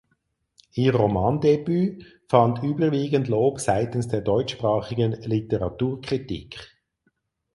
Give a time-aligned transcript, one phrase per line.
[0.73, 6.73] Ihr Romandebüt fand überwiegend Lob seitens der deutschsprachigen Literaturkritik.